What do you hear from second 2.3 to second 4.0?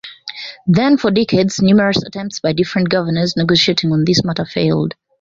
by different governors negotiating